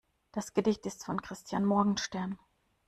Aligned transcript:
Das 0.31 0.55
Gedicht 0.55 0.87
ist 0.87 1.05
von 1.05 1.21
Christian 1.21 1.63
Morgenstern. 1.63 2.39